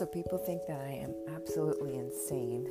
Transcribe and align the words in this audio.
So 0.00 0.06
people 0.06 0.38
think 0.38 0.62
that 0.66 0.80
I 0.80 0.92
am 0.92 1.14
absolutely 1.36 1.96
insane 1.98 2.66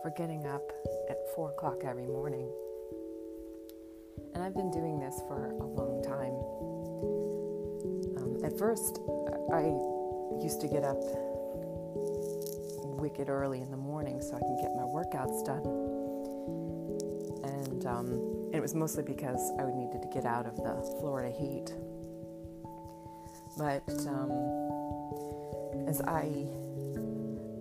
for 0.00 0.12
getting 0.16 0.46
up 0.46 0.62
at 1.10 1.18
4 1.34 1.50
o'clock 1.50 1.82
every 1.84 2.06
morning. 2.06 2.48
And 4.32 4.44
I've 4.44 4.54
been 4.54 4.70
doing 4.70 5.00
this 5.00 5.20
for 5.26 5.50
a 5.58 5.66
long 5.66 6.04
time. 6.04 6.38
Um, 8.16 8.44
at 8.44 8.56
first, 8.56 9.00
I 9.52 9.74
used 10.40 10.60
to 10.60 10.68
get 10.68 10.84
up 10.84 11.02
wicked 13.02 13.28
early 13.28 13.60
in 13.60 13.72
the 13.72 13.76
morning 13.76 14.22
so 14.22 14.36
I 14.36 14.38
can 14.38 14.56
get 14.62 14.70
my 14.76 14.84
workouts 14.84 15.44
done. 15.44 15.66
And 17.42 17.86
um, 17.86 18.50
it 18.54 18.60
was 18.60 18.72
mostly 18.72 19.02
because 19.02 19.50
I 19.58 19.64
needed 19.74 20.00
to 20.00 20.08
get 20.14 20.26
out 20.26 20.46
of 20.46 20.54
the 20.58 20.96
Florida 21.00 21.36
heat. 21.36 21.74
But 23.58 23.82
um, 24.06 24.75
as 25.86 26.00
I 26.02 26.46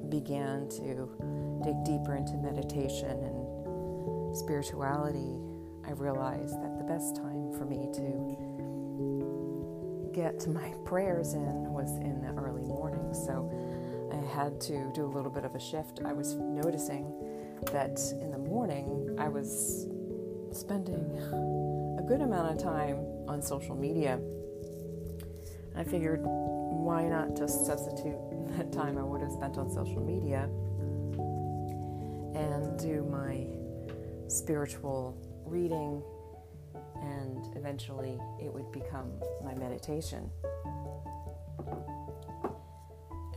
began 0.10 0.68
to 0.70 1.10
dig 1.64 1.84
deeper 1.84 2.16
into 2.16 2.34
meditation 2.38 3.10
and 3.10 4.36
spirituality, 4.36 5.40
I 5.86 5.92
realized 5.92 6.60
that 6.62 6.78
the 6.78 6.84
best 6.84 7.16
time 7.16 7.54
for 7.54 7.66
me 7.66 7.88
to 7.94 10.12
get 10.14 10.48
my 10.48 10.74
prayers 10.86 11.34
in 11.34 11.72
was 11.72 11.92
in 11.98 12.22
the 12.22 12.30
early 12.40 12.64
morning. 12.64 13.14
So 13.14 13.52
I 14.12 14.16
had 14.36 14.60
to 14.62 14.92
do 14.94 15.05
a 15.05 15.12
little 15.12 15.32
bit 15.32 15.46
of 15.46 15.55
a 15.55 15.60
shift. 15.60 16.02
I 16.05 16.14
was 16.14 16.36
noticing 16.36 17.12
that 17.72 18.00
in 18.22 18.32
the 18.32 18.38
morning 18.38 19.16
I 19.20 19.28
was 19.28 19.88
spending 20.52 21.18
a 21.99 22.04
good 22.08 22.21
amount 22.21 22.52
of 22.52 22.60
time 22.64 22.98
on 23.27 23.42
social 23.42 23.76
media. 23.76 24.20
I 25.76 25.84
figured 25.84 26.24
why 26.84 27.07
not 27.07 27.35
just 27.35 27.65
substitute 27.65 28.18
that 28.57 28.71
time 28.71 28.98
I 28.98 29.04
would 29.04 29.21
have 29.21 29.31
spent 29.31 29.57
on 29.57 29.70
social 29.70 30.01
media 30.01 30.49
and 32.35 32.77
do 32.79 33.04
my 33.09 33.48
spiritual 34.27 35.18
reading, 35.46 36.03
and 37.01 37.55
eventually 37.55 38.20
it 38.41 38.53
would 38.53 38.71
become 38.71 39.12
my 39.43 39.53
meditation. 39.53 40.29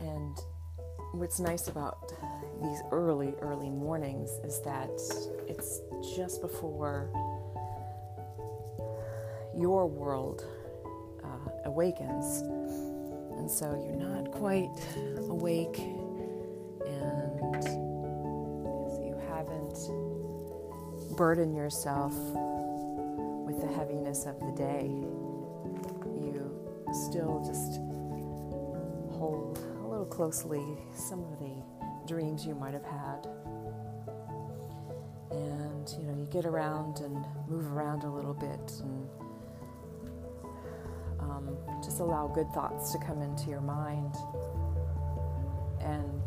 And 0.01 0.37
what's 1.13 1.39
nice 1.39 1.67
about 1.67 2.11
these 2.61 2.81
early, 2.91 3.33
early 3.39 3.69
mornings 3.69 4.29
is 4.43 4.61
that 4.63 4.89
it's 5.47 5.81
just 6.15 6.41
before 6.41 7.09
your 9.55 9.87
world 9.87 10.45
uh, 11.23 11.49
awakens 11.65 12.43
and 13.39 13.49
so 13.49 13.81
you're 13.83 13.95
not 13.95 14.31
quite 14.31 14.69
awake 15.29 15.79
and 16.85 17.63
you 19.01 19.15
haven't 19.29 19.77
burdened 21.15 21.55
yourself 21.55 22.13
with 23.47 23.61
the 23.61 23.67
heaviness 23.67 24.25
of 24.25 24.37
the 24.41 24.51
day. 24.51 24.87
You 26.05 26.51
still 27.07 27.41
just 27.47 27.79
hold 29.17 29.57
a 29.83 29.87
little 29.87 30.05
closely 30.05 30.63
some 30.93 31.23
of 31.23 31.39
the 31.39 31.63
dreams 32.05 32.45
you 32.45 32.55
might 32.55 32.73
have 32.73 32.85
had. 32.85 33.25
And 35.31 35.89
you 35.97 36.03
know, 36.03 36.15
you 36.17 36.27
get 36.29 36.45
around 36.45 36.99
and 36.99 37.25
move 37.47 37.71
around 37.71 38.03
a 38.03 38.09
little 38.09 38.33
bit 38.33 38.71
and 38.81 39.07
just 41.83 41.99
allow 41.99 42.27
good 42.27 42.49
thoughts 42.51 42.91
to 42.91 42.97
come 42.99 43.21
into 43.21 43.49
your 43.49 43.61
mind. 43.61 44.15
And 45.81 46.21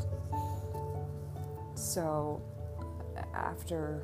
so 1.74 2.42
after 3.34 4.02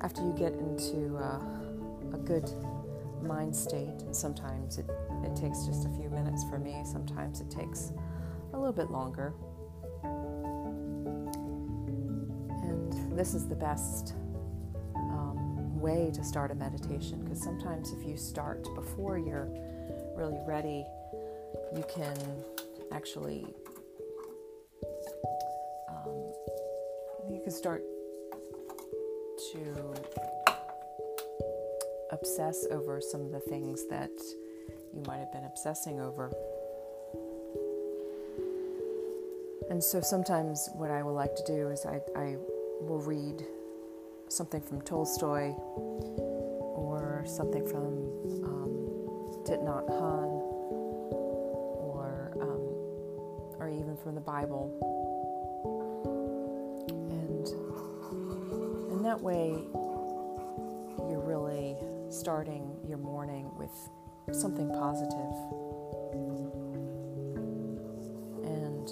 after 0.00 0.20
you 0.22 0.34
get 0.36 0.52
into 0.54 1.16
a 1.16 1.40
good 2.24 2.50
mind 3.22 3.54
state, 3.54 4.02
sometimes 4.10 4.78
it, 4.78 4.90
it 5.22 5.36
takes 5.36 5.64
just 5.64 5.86
a 5.86 5.90
few 5.90 6.10
minutes 6.10 6.44
for 6.50 6.58
me, 6.58 6.82
sometimes 6.84 7.40
it 7.40 7.50
takes 7.50 7.92
a 8.52 8.58
little 8.58 8.72
bit 8.72 8.90
longer. 8.90 9.32
And 12.64 13.16
this 13.16 13.34
is 13.34 13.46
the 13.46 13.54
best 13.54 14.14
um, 14.96 15.80
way 15.80 16.10
to 16.14 16.24
start 16.24 16.50
a 16.50 16.54
meditation 16.54 17.22
because 17.22 17.40
sometimes 17.40 17.92
if 17.92 18.04
you 18.04 18.16
start 18.16 18.66
before 18.74 19.18
you're 19.18 19.48
really 20.16 20.38
ready, 20.46 20.86
you 21.74 21.84
can 21.88 22.16
actually 22.92 23.46
um, 25.88 26.32
you 27.30 27.40
can 27.42 27.52
start 27.52 27.82
to 29.52 29.94
obsess 32.10 32.66
over 32.70 33.00
some 33.00 33.22
of 33.22 33.32
the 33.32 33.40
things 33.40 33.86
that 33.88 34.10
you 34.94 35.02
might 35.06 35.18
have 35.18 35.32
been 35.32 35.44
obsessing 35.44 36.00
over. 36.00 36.30
And 39.70 39.82
so 39.82 40.00
sometimes 40.00 40.68
what 40.74 40.90
I 40.90 41.02
will 41.02 41.14
like 41.14 41.34
to 41.36 41.44
do 41.44 41.68
is 41.68 41.86
I, 41.86 42.00
I 42.14 42.36
will 42.80 43.00
read 43.00 43.46
something 44.28 44.60
from 44.60 44.82
Tolstoy 44.82 45.52
or 46.74 47.24
something 47.26 47.66
from 47.66 47.86
um, 48.44 48.81
Thich 49.44 49.62
Nhat 49.64 49.86
Hanh, 49.88 50.32
or 51.82 52.32
um, 52.40 52.62
or 53.58 53.68
even 53.68 53.96
from 53.96 54.14
the 54.14 54.20
Bible, 54.20 54.70
and 56.88 57.46
in 58.92 59.02
that 59.02 59.20
way, 59.20 59.50
you're 61.10 61.26
really 61.26 61.76
starting 62.08 62.76
your 62.86 62.98
morning 62.98 63.50
with 63.56 63.72
something 64.30 64.68
positive. 64.70 65.34
And 68.44 68.88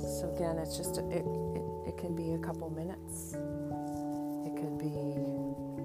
so 0.00 0.32
again, 0.36 0.58
it's 0.58 0.76
just 0.76 0.98
it, 0.98 1.24
it, 1.24 1.62
it 1.86 1.96
can 1.96 2.14
be 2.14 2.32
a 2.32 2.38
couple 2.38 2.68
minutes. 2.68 3.34
It 4.44 4.56
could 4.60 4.76
be 4.78 4.92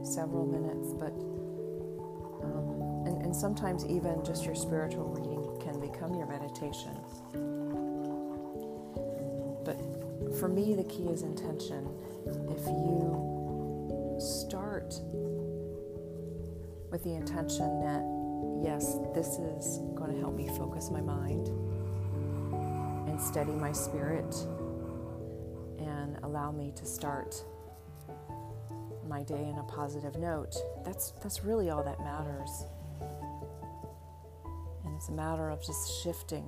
several 0.03 0.45
minutes, 0.45 0.93
but 0.93 1.13
Um, 2.45 3.21
and 3.21 3.35
sometimes 3.35 3.85
even 3.85 4.23
just 4.23 4.45
your 4.45 4.55
spiritual 4.55 5.05
reading 5.05 5.43
can 5.61 5.79
become 5.79 6.15
your 6.15 6.27
meditation. 6.27 6.95
But 9.63 9.77
for 10.39 10.47
me, 10.47 10.75
the 10.75 10.83
key 10.83 11.07
is 11.09 11.23
intention. 11.23 11.87
If 12.49 12.65
you 12.67 14.17
start 14.19 14.95
with 16.91 17.03
the 17.03 17.13
intention 17.15 17.81
that, 17.81 18.03
yes, 18.63 18.97
this 19.13 19.39
is 19.39 19.79
going 19.95 20.13
to 20.13 20.19
help 20.19 20.35
me 20.35 20.47
focus 20.57 20.89
my 20.89 21.01
mind 21.01 21.47
and 23.09 23.19
steady 23.21 23.51
my 23.51 23.71
spirit 23.71 24.35
and 25.79 26.17
allow 26.23 26.51
me 26.51 26.71
to 26.75 26.85
start 26.85 27.43
my 29.07 29.23
day 29.23 29.49
in 29.49 29.57
a 29.57 29.63
positive 29.63 30.17
note. 30.17 30.55
That's 30.83 31.11
that's 31.21 31.43
really 31.43 31.69
all 31.69 31.83
that 31.83 31.99
matters. 31.99 32.65
And 34.85 34.95
it's 34.95 35.09
a 35.09 35.11
matter 35.11 35.49
of 35.49 35.65
just 35.65 36.03
shifting, 36.03 36.47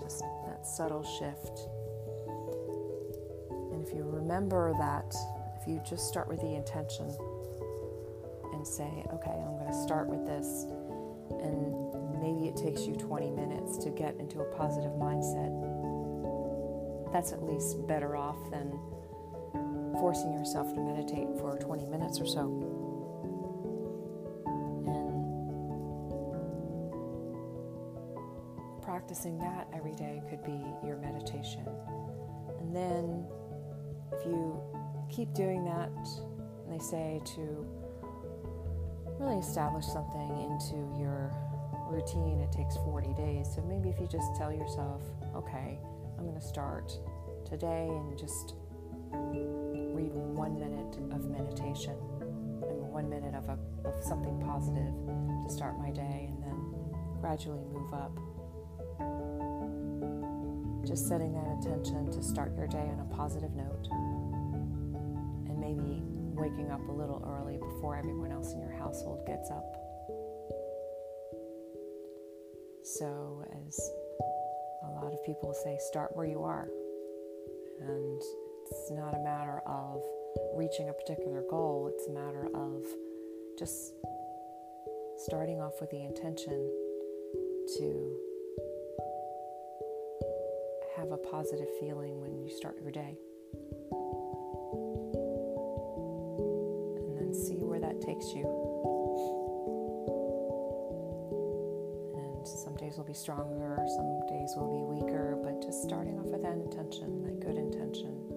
just 0.00 0.20
that 0.46 0.66
subtle 0.66 1.02
shift. 1.02 1.68
And 3.72 3.86
if 3.86 3.94
you 3.94 4.04
remember 4.04 4.72
that, 4.78 5.14
if 5.60 5.68
you 5.68 5.80
just 5.88 6.08
start 6.08 6.28
with 6.28 6.40
the 6.40 6.54
intention 6.54 7.06
and 8.52 8.66
say, 8.66 9.04
okay, 9.12 9.30
I'm 9.30 9.56
going 9.58 9.66
to 9.66 9.82
start 9.82 10.08
with 10.08 10.24
this, 10.26 10.66
and 11.42 11.74
maybe 12.20 12.48
it 12.48 12.56
takes 12.56 12.86
you 12.86 12.94
20 12.94 13.30
minutes 13.30 13.78
to 13.84 13.90
get 13.90 14.16
into 14.16 14.40
a 14.40 14.44
positive 14.56 14.92
mindset, 14.92 15.52
that's 17.12 17.32
at 17.32 17.42
least 17.42 17.86
better 17.86 18.16
off 18.16 18.50
than 18.50 18.78
forcing 19.94 20.32
yourself 20.32 20.72
to 20.74 20.80
meditate 20.80 21.28
for 21.38 21.58
20 21.58 21.86
minutes 21.86 22.20
or 22.20 22.26
so. 22.26 22.40
And 24.86 25.22
practicing 28.82 29.38
that 29.38 29.68
every 29.74 29.94
day 29.94 30.22
could 30.28 30.44
be 30.44 30.60
your 30.86 30.96
meditation. 30.98 31.66
And 32.60 32.74
then 32.74 33.26
if 34.12 34.24
you 34.26 34.60
keep 35.10 35.32
doing 35.34 35.64
that, 35.64 35.90
they 36.68 36.78
say 36.78 37.20
to 37.36 37.66
really 39.18 39.38
establish 39.38 39.86
something 39.86 40.30
into 40.50 40.76
your 40.98 41.32
routine, 41.88 42.40
it 42.40 42.52
takes 42.52 42.76
40 42.76 43.14
days. 43.14 43.48
So 43.54 43.62
maybe 43.62 43.88
if 43.88 44.00
you 44.00 44.06
just 44.06 44.34
tell 44.36 44.52
yourself, 44.52 45.02
okay, 45.34 45.78
I'm 46.18 46.24
going 46.24 46.40
to 46.40 46.46
start 46.46 46.92
today 47.44 47.88
and 47.88 48.18
just 48.18 48.54
read 49.94 50.12
one 50.12 50.58
minute 50.58 50.98
of 51.12 51.28
meditation 51.30 51.94
and 52.62 52.80
one 52.92 53.08
minute 53.08 53.34
of, 53.34 53.48
a, 53.48 53.58
of 53.88 54.02
something 54.02 54.40
positive 54.40 54.92
to 55.44 55.50
start 55.52 55.78
my 55.78 55.90
day 55.90 56.28
and 56.28 56.42
then 56.42 56.58
gradually 57.20 57.64
move 57.72 57.92
up 57.94 58.12
just 60.86 61.08
setting 61.08 61.32
that 61.32 61.46
intention 61.46 62.10
to 62.10 62.22
start 62.22 62.54
your 62.56 62.66
day 62.66 62.78
on 62.92 63.00
a 63.10 63.14
positive 63.16 63.54
note 63.54 63.88
and 65.48 65.58
maybe 65.58 66.02
waking 66.34 66.70
up 66.70 66.86
a 66.88 66.92
little 66.92 67.22
early 67.26 67.56
before 67.56 67.96
everyone 67.96 68.30
else 68.30 68.52
in 68.52 68.60
your 68.60 68.72
household 68.72 69.26
gets 69.26 69.50
up. 69.50 69.64
So, 72.82 73.44
as 73.66 73.90
a 74.84 74.90
lot 74.90 75.12
of 75.12 75.24
people 75.24 75.54
say, 75.54 75.78
start 75.80 76.14
where 76.14 76.26
you 76.26 76.42
are. 76.42 76.68
And 77.80 78.22
it's 78.70 78.90
not 78.90 79.14
a 79.14 79.18
matter 79.18 79.60
of 79.66 80.02
reaching 80.56 80.88
a 80.88 80.92
particular 80.92 81.42
goal, 81.50 81.90
it's 81.92 82.08
a 82.08 82.10
matter 82.10 82.48
of 82.54 82.82
just 83.58 83.92
starting 85.18 85.60
off 85.60 85.74
with 85.80 85.90
the 85.90 86.02
intention 86.02 86.70
to 87.76 88.16
have 90.96 91.10
a 91.10 91.16
positive 91.16 91.68
feeling 91.78 92.20
when 92.20 92.38
you 92.38 92.48
start 92.48 92.76
your 92.80 92.90
day. 92.90 93.18
And 96.96 97.18
then 97.18 97.34
see 97.34 97.62
where 97.64 97.80
that 97.80 98.00
takes 98.00 98.32
you. 98.32 98.44
And 102.16 102.48
some 102.48 102.76
days 102.76 102.96
will 102.96 103.04
be 103.04 103.12
stronger, 103.14 103.76
some 103.88 104.20
days 104.26 104.54
will 104.56 104.72
be 104.72 104.82
weaker, 104.82 105.36
but 105.42 105.60
just 105.62 105.82
starting 105.82 106.18
off 106.18 106.26
with 106.26 106.42
that 106.42 106.54
intention, 106.54 107.22
that 107.24 107.40
good 107.40 107.56
intention 107.56 108.33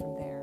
from 0.00 0.16
there. 0.16 0.39